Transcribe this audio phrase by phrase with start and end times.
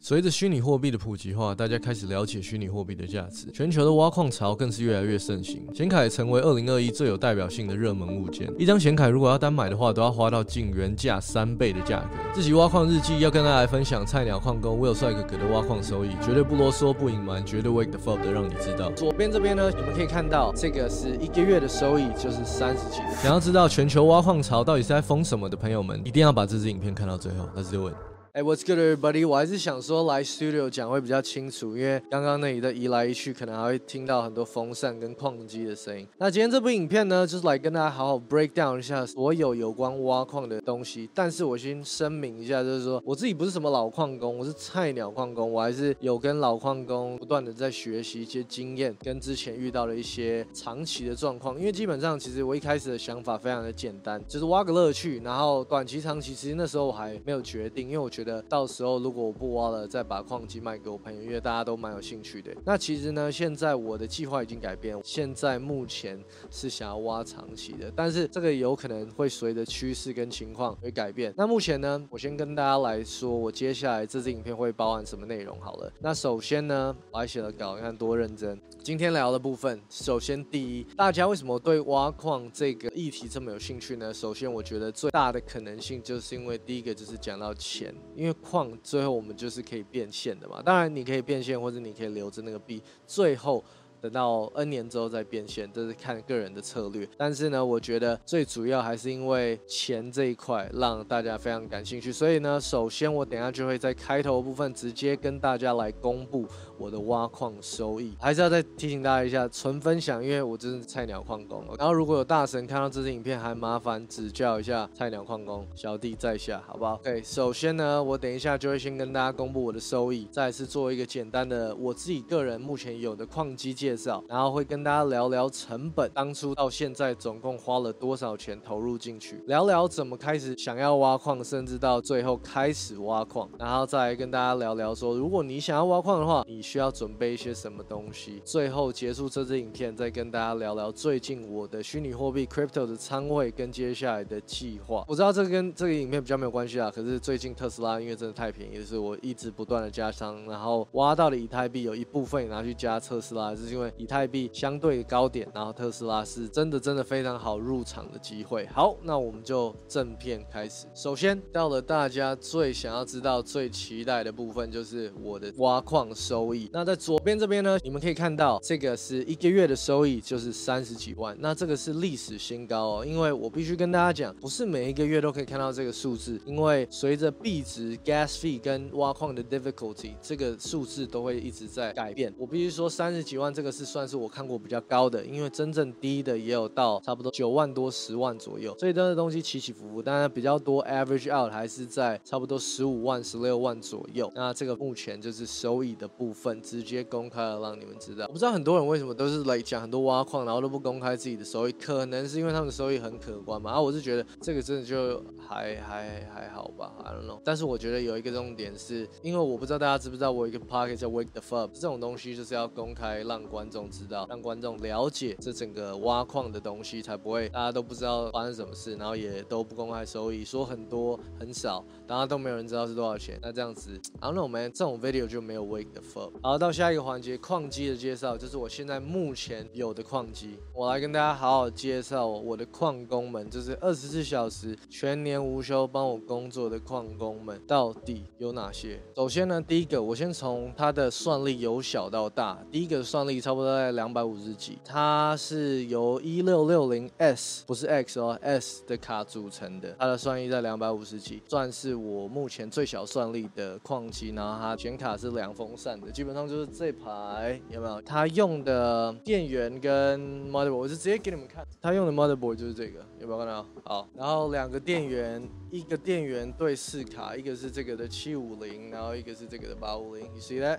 [0.00, 5.62] 随着虚拟货币的普及化，大家开始了解虚拟货币的价值，全球的挖矿潮更是越来越盛行。
[5.74, 8.52] 显卡也成为二零二一最有代表性的热门物件。
[8.58, 12.08] 一张显卡如果要单买的话，都要花到近原价三倍的价格。
[12.34, 18.90] 自己挖矿日记要跟大家来分享菜鸟矿工 Will 帅哥哥的挖矿收益，绝对不啰嗦不隐瞒，绝对 wake the fuck 的让你知道。
[18.92, 22.98] 左边这边呢，你们可以看到这个是一个月的收益，就是三十几。
[23.22, 27.48] 想要知道全球挖矿潮到底是在疯什么的朋友们，一定要把这支影片看到最后。
[27.56, 28.13] Let's do it。
[28.34, 29.24] 哎，What's good, everybody？
[29.24, 36.04] 我还是想说来 studio 讲会比较清楚，因为刚刚那里的移来移去，可能还会听到很多风扇跟矿机的声音。
[36.18, 41.08] 那今天这部影片呢，就是来跟大家好好 break down 一下所有有关挖矿的东西。
[41.14, 51.56] 但是我先声明一下，就是说我自己不是什么老矿工，我是菜鸟矿工，我还是有跟老矿工不断的在学习一些经验，跟之前遇到的一些长期的状况。
[51.56, 58.23] 因为基本上，其实我一开始的想法非常的简单，就是挖个乐趣，然后短期、长期，其实那时候我还没有决定，因为我觉得。
[58.48, 62.54] 到时候如果我不挖了，再把矿机卖给我朋友，因为大家都蛮有兴趣的。
[62.64, 71.32] 那其实呢，现在我的计划已经改变，现在目前是想要挖长期的，但是这个有可能会随着趋势跟情况会改变。
[71.36, 75.92] 那目前呢，我先跟大家来说，我接下来这支影片会包含什么内容好了。
[76.00, 78.58] 那首先呢，我还写了稿，你看多认真。
[78.82, 84.12] 今天聊的部分，首先第一，大家为什么对挖矿这个议题这么有兴趣呢？
[84.12, 90.62] 首先，我觉得最大的可能性就是因为第一个就是讲到钱，因为矿最后我们就是可以变现的嘛。
[90.62, 93.62] 当然，你可以变现，或者你可以留着那个币，最后。
[94.04, 97.08] 等到 N 年之后再变现，这是看个人的策略。
[97.16, 102.12] 但是呢，我觉得最主要还是因为钱这一块让大家非常感兴趣。
[102.12, 106.44] 所以呢，首先我等下就会在开头部分直接跟大家来公布
[106.76, 108.14] 我的挖矿收益。
[108.20, 111.64] 还是要再提醒大家一下，纯分享，因为我真是菜鸟矿工。
[111.78, 123.93] 然后如果有大神看到这支影片，还麻烦指教一下菜鸟矿工小弟在下，好不好？OK，首先呢，我等一下就会先跟大家公布我的收益，再次做一个简单的我自己个人目前有的矿机介。
[123.96, 138.40] 绍，然后会跟大家聊聊成本，当初到现在总共花了多少钱投入进去，聊聊怎么开始想要挖矿，甚至到最后开始挖矿，然后再来跟大家聊聊说，如果你想要挖矿的话，你需要准备一些什么东西。
[138.44, 145.04] 最后结束这支影片，再跟大家聊聊最近我的虚拟货币 crypto 的仓位跟接下来的计划。
[145.08, 153.83] 我知道这跟这个影片比较没有关系啊，可是最近特斯拉因为真的太便宜，是我一直不断的加仓，然后挖到的以太币有一部分拿去加特斯拉，是因为。
[153.96, 158.66] 以太币相对高点，然后特斯拉是真的真的非常好入场的机会。
[158.66, 160.86] 好，那我们就正片开始。
[160.94, 166.70] 首先到了大家最想要知道、最期待的部分，就是我的挖矿收益。
[166.72, 171.36] 那在左边这边呢，你们可以看到这个是一个月的收益，就是三十几万。
[171.38, 182.32] 那这个是历史新高哦，因为我必须跟大家讲，不是每一个月都可以看到这个数字，因为随着币值、gas fee 跟挖矿的 difficulty，这个数字都会一直在改变。
[182.38, 183.73] 我必须说，三十几万这个。
[183.74, 190.00] 是算是我看过比较高的，因为真正低的也有到差不多九万多、十万左右，所以这个东西起起伏伏。
[190.00, 194.30] 当然比较多 average out 还是在差不多十五万、十六万左右。
[194.36, 198.26] 那这个目前就是收益的部分，直接公开了让你们知道。
[198.28, 203.70] 我不知道很多人为什么都是来讲很多挖矿，然后都不公开自己的收益，可能是因为他们的收益很可观嘛。
[203.70, 207.40] 然后我是觉得这个真的就还还还好吧，I don't know。
[207.42, 213.63] 但是我觉得有一个重点是，因为我不知道大家知不知道，我有一个 pocket 叫 Wake the Fuck，这种东西就是要公开让观。
[213.64, 223.38] 观众知道，让观众了解这整个挖矿的东西，才不会大家都不知道发生什么事，然后也都不公开收益，说很多很少，大家都没有人知道是多少钱。
[223.40, 226.30] 那这样子，然后那我们这种 video 就没有 wake the fuck。
[226.42, 239.00] 好，到下一个环节，矿机的介绍，就是我现在目前有的矿机，我来跟大家好好介绍我的矿工们，就是二十四小时全年无休帮我工作的矿工们到底有哪些？
[239.16, 243.40] 首先呢，第一个，我先从它的算力由小到大，第一个算力。
[243.44, 254.30] 差不多在两百五十几，它是由一六六零 S 不是 X 哦 S 的卡组成的，它的算力在两百五十几，算是我目前最小算力的矿机。
[254.30, 258.00] 然后它显卡是两风扇的，基本上就是这排有没有？
[258.00, 263.66] 它用的电源跟 motherboard，我就直接给你们看，它用的 motherboard 就是这个，有没有看到？
[263.84, 270.78] 好，然后两个电源，一个电源对四卡，一个是这个的七五零，然后一个是这个的八五零，You see that？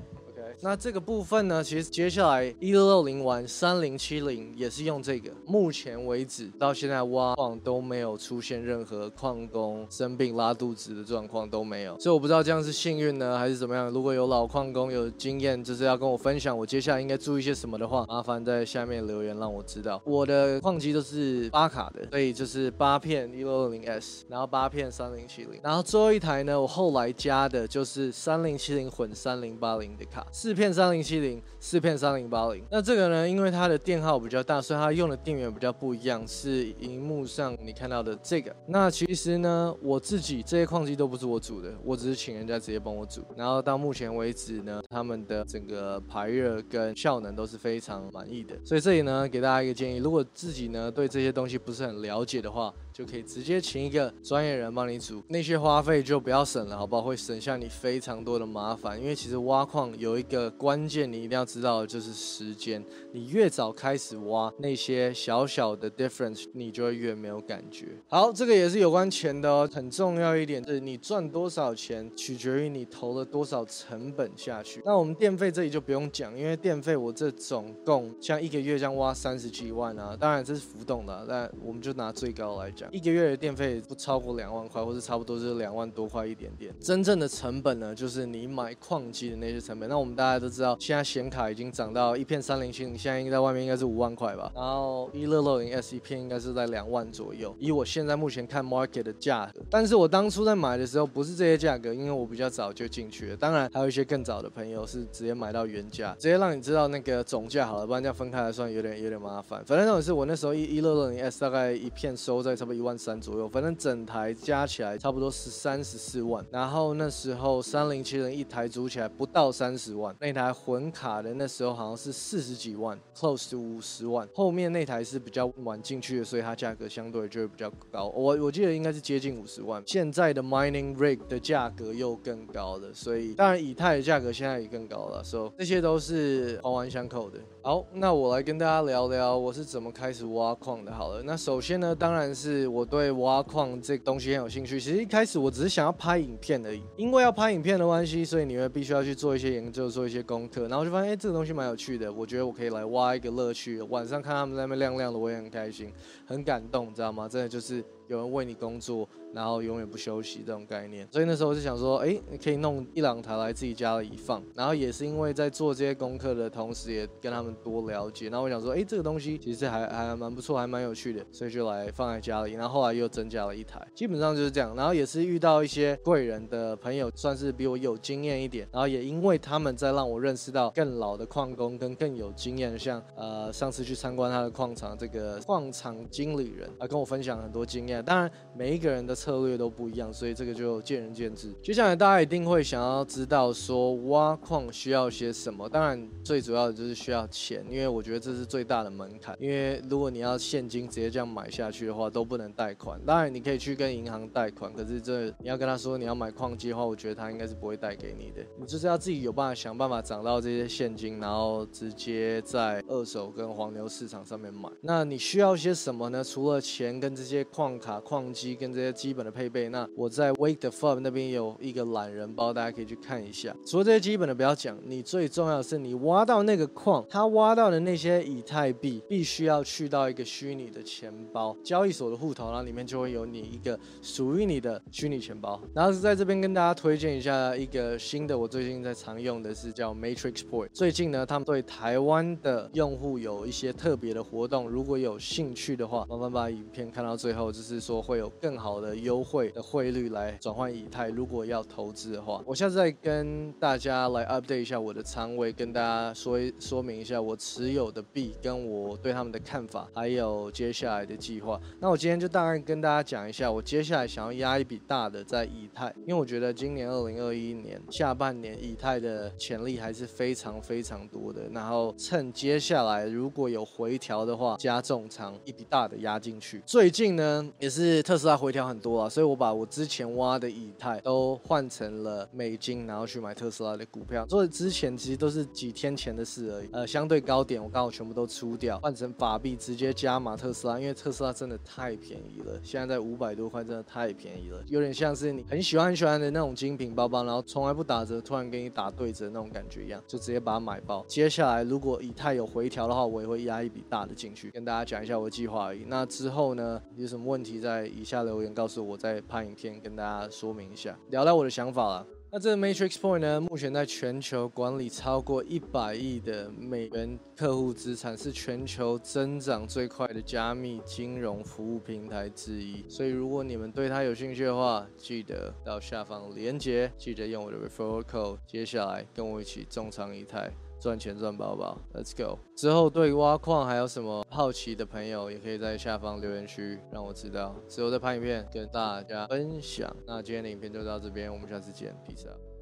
[0.61, 13.89] 那这个部分呢，其实接下来一六六零完三零七零也是用这个，目前为止到现在挖矿都没有出现任何矿工生病拉肚子的状况都没有，所以我不知道这样是幸运呢还是怎么样。
[13.89, 20.01] 如果有老矿工有经验，就是要跟我分享我接下来应该注意些什么的话，麻烦在下面留言让我知道。
[20.05, 32.63] 我的矿机都是八卡的，所以就是八片一六六零 S，然后八片三零七零，然后最后一台呢，我后来加的就是三零七零混三零八零的卡四片三零七零，四片三零八零。
[32.69, 38.53] 那这个呢，因为它的电耗比较大，所以它用的电源比较不一样，是荧幕上你看到的这个。
[38.67, 43.21] 那其实呢，我自己这些矿机都不是我组的，我只是请人家直接帮我组。
[43.35, 48.55] 然后到目前为止呢，他们的整个排热跟效能都是非常满意的。
[48.63, 57.05] 所以这里呢，给大家一个建议，如果自己呢对这些东西不是很了解的话，就可以直接请一个专业人帮你组，那些花费就不要省了，好不好？
[57.05, 58.99] 会省下你非常多的麻烦。
[58.99, 62.81] 因为其实挖矿有有一个关键，你一定要知道的就是时间。
[63.11, 67.87] 你越早开始挖，那些小小的 difference，你就会越没有感觉。
[68.07, 74.81] 好，这个也是有关钱的哦，很重要一点是你赚多少钱，取决于你投了多少成本下去。
[74.85, 82.89] 那我们电费这里就不用讲，因为电费我这总共像一个月这样挖三十几万啊，当然这是浮动的，但我们就拿最高来讲。
[82.93, 86.73] 一个月的电费不超过两万块，或者差不多是两万多块一点点。
[86.79, 89.89] 真正的成本呢，就是你买矿机的那些成本。
[89.89, 94.51] 那我我们大家都知道，现在显卡已经涨到一片三零七零，现在应该在外面应该是五万块吧。
[94.53, 97.55] 然后一六六零 S 一片应该是在两万左右。
[97.57, 103.35] 以我现在目前看 market 的价格，但是我当初在买的时候不是这些价格，因为我比较早就进去了。
[103.35, 109.65] 当然还有一些更早的朋友是直接买到原价，直接让你知道那个总价好了，不然这样分开来算有点有点麻烦。
[109.65, 112.75] 反正那种是我那时候一一六六零 S 大概一片收在差不多。
[112.75, 116.45] 一万三左右，反正整台加起来差不多十三十四万。
[116.51, 124.27] 然后那时候三零七零一台组起来不到三十万，那台混卡的那时候好像是四十几万，close 五十万。
[124.35, 128.09] 后面那台是比较晚进去的，所以它价格相对就会比较高。
[128.09, 129.81] 我我记得应该是接近五十万。
[129.87, 135.23] 现在的 mining rig 的价格又更高了，所以当然以太的价格现在也更高了。
[135.23, 137.39] 所以这些都是环环相扣的。
[137.63, 140.91] 好，那我来跟大家聊聊我是怎么开始挖矿的。
[140.91, 142.65] 好了，那首先呢，当然是。
[142.75, 144.77] 我对挖矿这个东西很有兴趣。
[144.77, 150.67] 其实一开始我只是想要拍影片而已，因为要拍影片的关系，所以你会必须要去做一些研究，做一些功课。
[150.67, 152.11] 然后就发现，哎，这个东西蛮有趣的。
[152.11, 153.81] 我觉得我可以来挖一个乐趣。
[153.83, 155.91] 晚上看他们在那边亮亮的，我也很开心，
[156.25, 157.27] 很感动，你知道吗？
[157.27, 159.07] 真的就是有人为你工作。
[159.33, 164.41] 然后永远不休息这种概念，所以那时候我就想说，哎，可以弄一两台来自己家里放。
[164.53, 168.29] 然后也是因为在做这些功课的同时，也跟他们多了解。
[168.29, 172.53] 然后我想说，哎，这个东西其实还还蛮不错，还蛮有趣的，所以就来放在家里。
[172.53, 174.73] 然后后来又增加了一台，基本上就是这样。
[174.73, 178.65] 然后也是遇到一些贵人的朋友，算是比我有经验一点。
[178.71, 188.01] 然后也因为他们在让我认识到更老的矿工跟更有经验，像呃上次去参观他的矿场，这个矿场经理人啊跟我分享很多经验。
[188.05, 189.13] 当然每一个人的。
[189.25, 191.51] 策略都不一样，所以这个就见仁见智。
[191.63, 199.35] 接下来大家一定会想要知道说挖矿需要些什么，当然最主要的就是需要钱，因为我觉得这是最大的门槛。
[199.39, 203.01] 因为如果你要现金直接这样买下去的话，都不能贷款。
[203.03, 208.45] 当然你可以去跟银行贷款，可是这你要跟他说你要买矿机的话，我觉得他应该是不会贷给你的。
[208.59, 214.69] 你就是要自己有办法想办法涨到这些现金，然后直接在二手跟黄牛市场上面买。
[214.81, 216.23] 那你需要些什么呢？
[216.23, 223.55] 除了钱跟这些矿卡、矿机跟这些基本的配备，那我在 Wake the Fun 那边有一个懒人包，大家可以去看一下。
[223.63, 235.61] 除了这些基本的不要讲，你最重要的是你挖到那个矿，它挖到的那些以太币，必须要去到一个虚拟的钱包，交易所的户头，然后里面就会有你一个属于你的虚拟钱包。
[235.71, 240.69] 然后是在这边跟大家推荐一下一个新的，我最近在常用的是叫 Matrix Point。
[240.73, 248.94] 最近呢，他们对台湾的用户有一些特别的活动，如果有兴趣的话，麻烦把影片看到最后，就是说会有更好的。
[248.99, 261.59] 优惠的汇率来转换以太，如果要投资的话，我下次再跟大家来 update 一下我的仓位，跟大家说说明一下我持有的币跟我对他们的看法，还有接下来的计划。
[261.79, 271.43] 那我今天就大概跟大家讲一下，我接下来想要压一笔大的在以太，因为我觉得今年二零二一年下半年以太的潜力还是非常非常多的。
[271.51, 276.61] 然后趁接下来如果有回调的话，加重仓一笔大的压进去。
[276.65, 284.23] 最近呢，也是特斯拉回调很多啊，所以我把我之前挖的以太都换成了美金，然后去买特斯拉的股票。
[284.27, 301.03] 做之前其实都是几天前的事而已，呃，相对高点我刚好全部都出掉，换成法币直接加码特斯拉，因为特斯拉真的太便宜了，现在在五百多块，真的太便宜了，有点像是你很喜欢很喜欢的那种精品包包，然后从来不打折，突然给你打对折那种感觉一样，就直接把它买爆。
[301.07, 305.85] 接下来如果以太有回调的话，我也会压一笔大的进去，跟大家讲一下我的计划而已。
[305.87, 312.07] 那之后呢，有什么问题在以下留言告诉我，再拍影片跟大家说明一下，聊聊我的想法了。
[312.31, 322.83] 那这个 Matrix Point 呢，目前在全球管理超过一百亿的美元客户资产，是全球增长最快的加密金融服务平台之一。
[322.89, 330.51] 所以如果你们对它有兴趣的话，记得到下方连接，记得用我的 Referral Code，接下来跟我一起重仓一台。
[330.79, 332.37] 赚钱赚饱饱，Let's go！
[332.55, 339.93] 之后对挖矿还有什么好奇的朋友，也可以在下方留言区让我知道，之后再拍影片跟大家分享。
[340.05, 342.54] 那今天的影片就到这边，我们下次见，Peace。